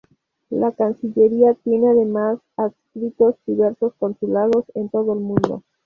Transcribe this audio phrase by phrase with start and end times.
[0.49, 5.61] La cancillería tiene además adscritos diversos consulados en todo el mundo.